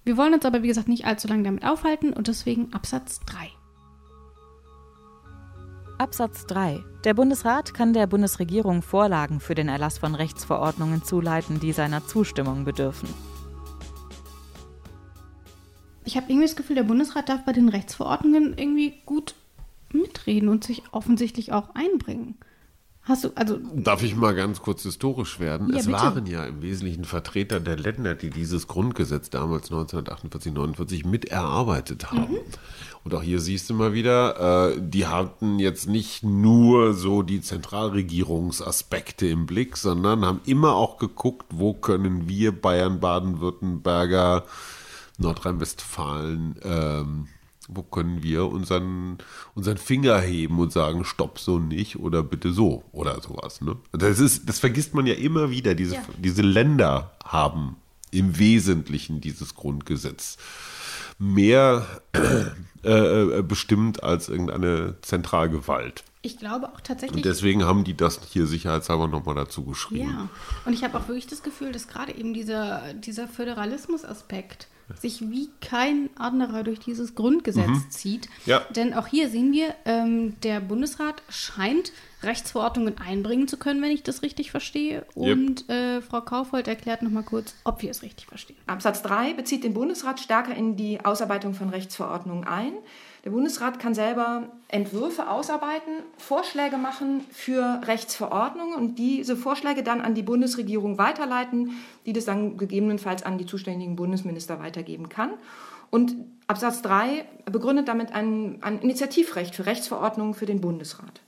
[0.05, 3.51] Wir wollen uns aber, wie gesagt, nicht allzu lange damit aufhalten und deswegen Absatz 3.
[6.03, 6.83] Absatz 3.
[7.05, 12.65] Der Bundesrat kann der Bundesregierung Vorlagen für den Erlass von Rechtsverordnungen zuleiten, die seiner Zustimmung
[12.65, 13.09] bedürfen.
[16.05, 19.37] Ich habe irgendwie das Gefühl, der Bundesrat darf bei den Rechtsverordnungen irgendwie gut
[19.93, 22.37] mitreden und sich offensichtlich auch einbringen.
[23.05, 25.71] Hast du, also, Darf ich mal ganz kurz historisch werden?
[25.71, 25.99] Ja, es bitte.
[25.99, 32.13] waren ja im Wesentlichen Vertreter der Länder, die dieses Grundgesetz damals 1948, 49 mit erarbeitet
[32.13, 32.37] haben.
[33.03, 37.41] Und auch hier siehst du mal wieder, äh, die hatten jetzt nicht nur so die
[37.41, 44.45] Zentralregierungsaspekte im Blick, sondern haben immer auch geguckt, wo können wir Bayern, Baden-Württemberger,
[45.19, 47.27] Nordrhein-Westfalen, ähm,
[47.69, 49.19] wo können wir unseren,
[49.55, 53.61] unseren Finger heben und sagen, stopp so nicht oder bitte so oder sowas.
[53.61, 53.77] Ne?
[53.93, 55.75] Das, ist, das vergisst man ja immer wieder.
[55.75, 56.03] Diese, Ja.
[56.19, 57.77] diese Länder haben
[58.11, 60.37] im Wesentlichen dieses Grundgesetz
[61.19, 61.87] mehr
[62.85, 66.03] äh, äh, bestimmt als irgendeine Zentralgewalt.
[66.23, 67.17] ich glaube auch tatsächlich.
[67.17, 70.11] Und deswegen haben die das hier sicherheitshalber nochmal dazu geschrieben.
[70.11, 70.29] Ja,
[70.65, 74.67] und ich habe auch wirklich das Gefühl, dass gerade eben dieser, dieser Föderalismus-Aspekt
[75.01, 78.29] sich wie kein anderer durch dieses Grundgesetz zieht.
[78.47, 78.61] Ja.
[78.77, 81.93] Denn auch hier sehen wir, ähm, der Bundesrat scheint
[82.23, 85.05] Rechtsverordnungen einbringen zu können, wenn ich das richtig verstehe.
[85.15, 88.57] Und äh, Frau Kaufhold erklärt nochmal kurz, ob wir es richtig verstehen.
[88.67, 92.75] Absatz 3 bezieht den Bundesrat stärker in die Ausarbeitung von Rechtsverordnungen ein.
[93.25, 100.15] Der Bundesrat kann selber Entwürfe ausarbeiten, Vorschläge machen für Rechtsverordnungen und diese Vorschläge dann an
[100.15, 101.71] die Bundesregierung weiterleiten,
[102.05, 105.31] die das dann gegebenenfalls an die zuständigen Bundesminister weitergeben kann.
[105.91, 106.17] Und
[106.49, 111.21] Absatz 3 begründet damit ein, ein Initiativrecht für Rechtsverordnungen für den Bundesrat.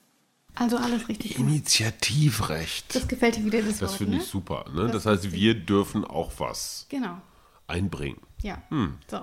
[0.57, 1.39] Also alles richtig.
[1.39, 2.95] Initiativrecht.
[2.95, 4.23] Das gefällt dir wieder das, Das finde ne?
[4.23, 4.65] ich super.
[4.75, 4.89] Ne?
[4.91, 7.19] Das heißt, wir dürfen auch was Genau.
[7.67, 8.19] einbringen.
[8.45, 8.59] Ja.
[8.69, 8.99] Hm.
[9.11, 9.21] So.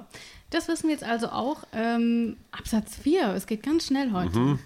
[0.50, 1.64] Das wissen wir jetzt also auch.
[1.74, 3.36] Ähm, Absatz 4.
[3.36, 4.38] Es geht ganz schnell heute.
[4.38, 4.60] Mhm.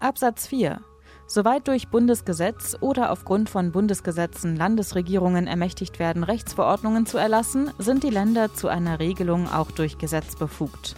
[0.00, 0.80] Absatz 4.
[1.26, 8.10] Soweit durch Bundesgesetz oder aufgrund von Bundesgesetzen Landesregierungen ermächtigt werden, Rechtsverordnungen zu erlassen, sind die
[8.10, 10.94] Länder zu einer Regelung auch durch Gesetz befugt.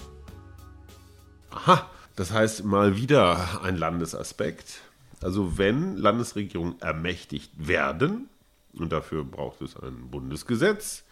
[1.50, 4.80] Aha, das heißt mal wieder ein Landesaspekt.
[5.22, 8.28] Also wenn Landesregierungen ermächtigt werden,
[8.74, 11.04] und dafür braucht es ein Bundesgesetz,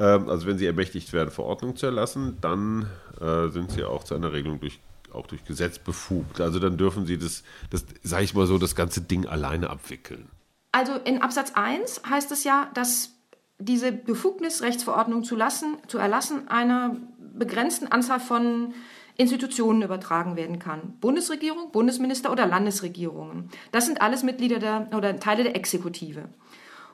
[0.00, 2.86] also wenn sie ermächtigt werden, Verordnung zu erlassen, dann
[3.20, 4.80] äh, sind sie auch zu einer Regelung durch,
[5.12, 6.40] auch durch Gesetz befugt.
[6.40, 10.28] Also dann dürfen sie das, das sage ich mal so, das ganze Ding alleine abwickeln.
[10.72, 13.10] Also in Absatz 1 heißt es ja, dass
[13.58, 18.74] diese Befugnis, Rechtsverordnung zu, lassen, zu erlassen, einer begrenzten Anzahl von
[19.16, 20.94] Institutionen übertragen werden kann.
[21.00, 23.50] Bundesregierung, Bundesminister oder Landesregierungen.
[23.70, 26.28] Das sind alles Mitglieder der oder Teile der Exekutive.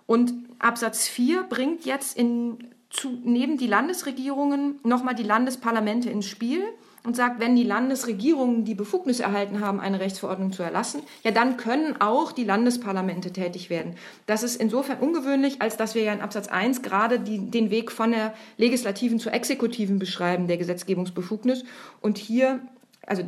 [0.07, 6.64] Und Absatz 4 bringt jetzt in, zu, neben die Landesregierungen nochmal die Landesparlamente ins Spiel.
[7.05, 11.57] und sagt, wenn die Landesregierungen die Befugnis erhalten haben, eine Rechtsverordnung zu erlassen, ja, dann
[11.57, 13.95] können auch die Landesparlamente tätig werden.
[14.26, 17.93] Das ist insofern ungewöhnlich, als dass wir ja in Absatz 1 gerade die, den Weg
[17.93, 21.64] von der legislativen zur exekutiven beschreiben, der Gesetzgebungsbefugnis.
[22.03, 22.61] Und hier,
[23.07, 23.22] also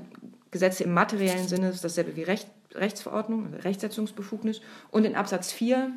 [0.51, 4.61] Gesetze im materiellen Sinne ist dasselbe wie Recht, Rechtsverordnung, also Rechtsetzungsbefugnis.
[4.91, 5.93] Und in Absatz 4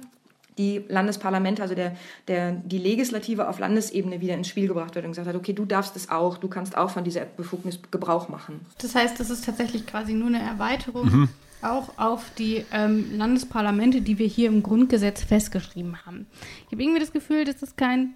[0.58, 1.96] die Landesparlamente, also der,
[2.28, 5.66] der, die Legislative auf Landesebene wieder ins Spiel gebracht wird und gesagt hat, okay, du
[5.66, 8.66] darfst es auch, du kannst auch von dieser Befugnis Gebrauch machen.
[8.80, 11.30] Das heißt, das ist tatsächlich quasi nur eine Erweiterung mhm.
[11.62, 16.28] auch auf die ähm, Landesparlamente, die wir hier im Grundgesetz festgeschrieben haben.
[16.66, 18.14] Ich habe irgendwie das Gefühl, das ist kein,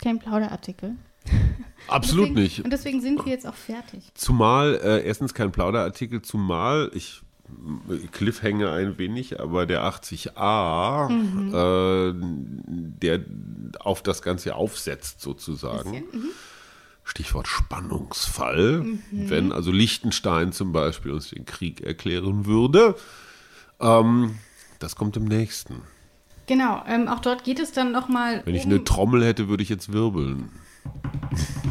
[0.00, 0.96] kein Plauderartikel.
[1.88, 2.64] Absolut deswegen, nicht.
[2.64, 4.10] Und deswegen sind wir jetzt auch fertig.
[4.14, 7.22] Zumal, äh, erstens kein Plauderartikel, zumal ich
[8.12, 11.54] Cliffhanger ein wenig, aber der 80a, mhm.
[11.54, 13.20] äh, der
[13.80, 16.04] auf das Ganze aufsetzt sozusagen.
[16.12, 16.30] Mhm.
[17.04, 18.82] Stichwort Spannungsfall.
[18.82, 19.00] Mhm.
[19.10, 22.96] Wenn also Liechtenstein zum Beispiel uns den Krieg erklären würde,
[23.80, 24.38] ähm,
[24.78, 25.82] das kommt im nächsten.
[26.46, 28.42] Genau, ähm, auch dort geht es dann nochmal.
[28.44, 30.50] Wenn ich um eine Trommel hätte, würde ich jetzt wirbeln.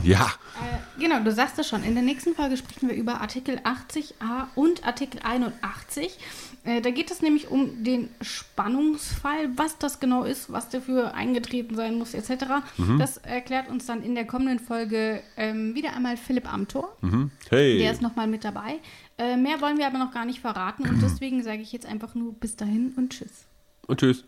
[0.04, 0.26] Ja.
[0.26, 1.84] Äh, genau, du sagst es schon.
[1.84, 6.18] In der nächsten Folge sprechen wir über Artikel 80a und Artikel 81.
[6.64, 11.76] Äh, da geht es nämlich um den Spannungsfall, was das genau ist, was dafür eingetreten
[11.76, 12.46] sein muss, etc.
[12.78, 13.00] Mhm.
[13.00, 16.96] Das erklärt uns dann in der kommenden Folge ähm, wieder einmal Philipp Amthor.
[17.02, 17.32] Mhm.
[17.50, 17.78] Hey.
[17.78, 18.80] Der ist nochmal mit dabei.
[19.18, 22.16] Äh, mehr wollen wir aber noch gar nicht verraten und deswegen sage ich jetzt einfach
[22.16, 23.46] nur bis dahin und tschüss.
[23.88, 24.26] Und tschüss.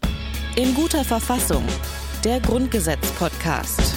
[0.55, 1.63] In guter Verfassung.
[2.23, 3.95] Der Grundgesetz-Podcast.